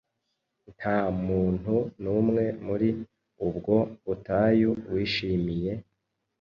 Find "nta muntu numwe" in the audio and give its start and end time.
0.75-2.43